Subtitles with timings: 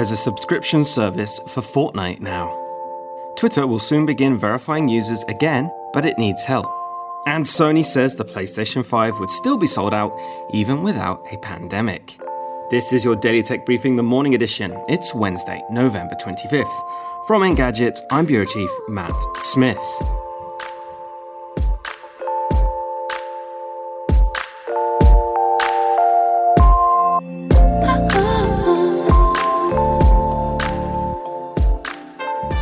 [0.00, 2.48] There's a subscription service for Fortnite now.
[3.36, 6.64] Twitter will soon begin verifying users again, but it needs help.
[7.26, 10.18] And Sony says the PlayStation 5 would still be sold out
[10.54, 12.18] even without a pandemic.
[12.70, 14.72] This is your Daily Tech Briefing, the morning edition.
[14.88, 17.26] It's Wednesday, November 25th.
[17.26, 19.12] From Engadget, I'm Bureau Chief Matt
[19.52, 19.76] Smith.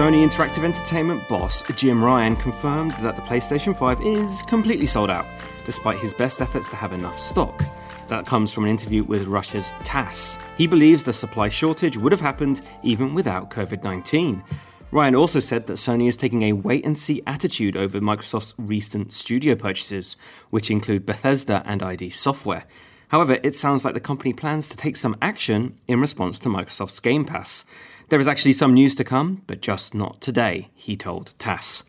[0.00, 5.26] Sony Interactive Entertainment boss Jim Ryan confirmed that the PlayStation 5 is completely sold out,
[5.66, 7.62] despite his best efforts to have enough stock.
[8.08, 10.38] That comes from an interview with Russia's TASS.
[10.56, 14.42] He believes the supply shortage would have happened even without COVID 19.
[14.90, 19.12] Ryan also said that Sony is taking a wait and see attitude over Microsoft's recent
[19.12, 20.16] studio purchases,
[20.48, 22.64] which include Bethesda and ID Software.
[23.08, 27.00] However, it sounds like the company plans to take some action in response to Microsoft's
[27.00, 27.64] Game Pass.
[28.10, 31.84] There is actually some news to come, but just not today, he told TASS.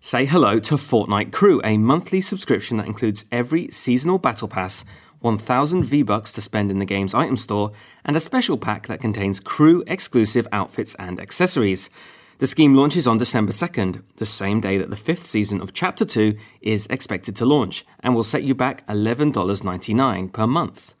[0.00, 4.86] Say hello to Fortnite Crew, a monthly subscription that includes every seasonal battle pass,
[5.20, 7.72] 1000 V-Bucks to spend in the game's item store,
[8.06, 11.90] and a special pack that contains crew exclusive outfits and accessories.
[12.38, 16.06] The scheme launches on December 2nd, the same day that the fifth season of Chapter
[16.06, 20.94] 2 is expected to launch, and will set you back $11.99 per month.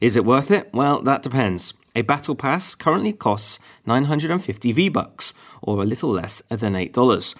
[0.00, 0.68] Is it worth it?
[0.72, 1.74] Well, that depends.
[1.98, 7.34] A battle pass currently costs 950 V-bucks, or a little less than $8.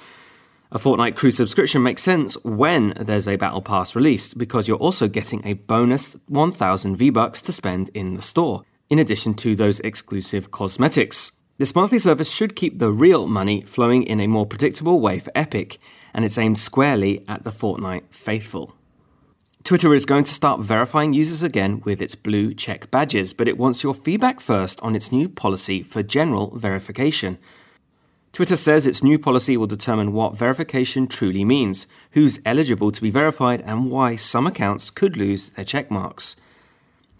[0.72, 5.06] A Fortnite Crew subscription makes sense when there's a battle pass released because you're also
[5.06, 10.50] getting a bonus 1000 V-bucks to spend in the store, in addition to those exclusive
[10.50, 11.30] cosmetics.
[11.58, 15.30] This monthly service should keep the real money flowing in a more predictable way for
[15.36, 15.78] Epic,
[16.12, 18.74] and it's aimed squarely at the Fortnite faithful.
[19.68, 23.58] Twitter is going to start verifying users again with its blue check badges, but it
[23.58, 27.36] wants your feedback first on its new policy for general verification.
[28.32, 33.10] Twitter says its new policy will determine what verification truly means, who's eligible to be
[33.10, 36.34] verified, and why some accounts could lose their check marks.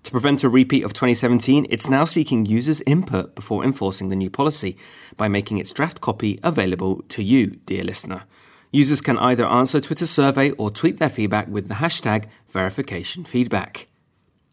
[0.04, 4.30] To prevent a repeat of 2017, it's now seeking users' input before enforcing the new
[4.30, 4.78] policy
[5.18, 8.22] by making its draft copy available to you, dear listener.
[8.70, 13.86] Users can either answer Twitter's survey or tweet their feedback with the hashtag verificationfeedback.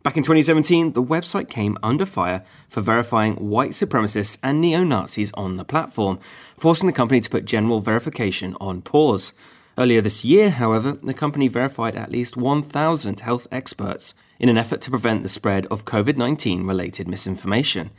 [0.04, 5.32] Back in 2017, the website came under fire for verifying white supremacists and neo Nazis
[5.34, 6.20] on the platform,
[6.58, 9.34] forcing the company to put general verification on pause.
[9.78, 14.80] Earlier this year, however, the company verified at least 1,000 health experts in an effort
[14.82, 17.90] to prevent the spread of COVID 19 related misinformation.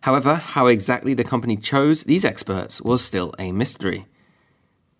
[0.00, 4.06] However, how exactly the company chose these experts was still a mystery.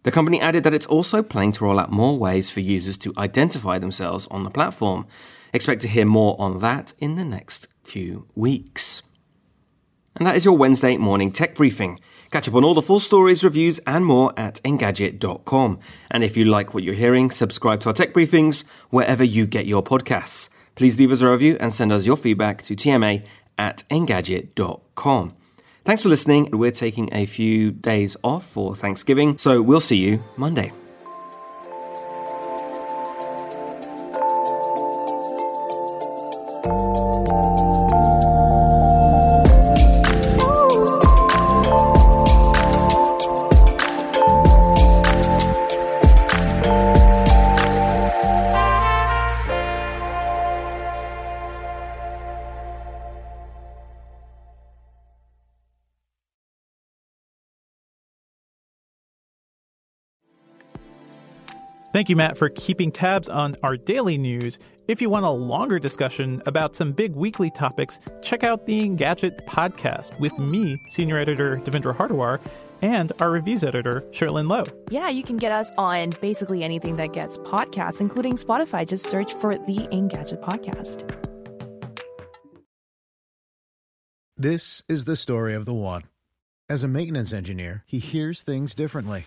[0.03, 3.13] The company added that it's also planning to roll out more ways for users to
[3.19, 5.07] identify themselves on the platform.
[5.53, 9.03] Expect to hear more on that in the next few weeks.
[10.17, 11.99] And that is your Wednesday morning tech briefing.
[12.31, 15.79] Catch up on all the full stories, reviews, and more at Engadget.com.
[16.11, 19.67] And if you like what you're hearing, subscribe to our tech briefings wherever you get
[19.67, 20.49] your podcasts.
[20.75, 23.25] Please leave us a review and send us your feedback to tma
[23.59, 25.37] at Engadget.com.
[25.85, 26.51] Thanks for listening.
[26.53, 30.73] We're taking a few days off for Thanksgiving, so we'll see you Monday.
[61.93, 64.61] Thank you, Matt, for keeping tabs on our daily news.
[64.87, 69.45] If you want a longer discussion about some big weekly topics, check out the Engadget
[69.47, 72.41] podcast with me, senior editor Devindra Hardawar,
[72.81, 74.65] and our reviews editor, Cherlynn Low.
[74.89, 78.89] Yeah, you can get us on basically anything that gets podcasts, including Spotify.
[78.89, 81.09] Just search for the Engadget podcast.
[84.37, 86.05] This is the story of the one.
[86.69, 89.27] As a maintenance engineer, he hears things differently.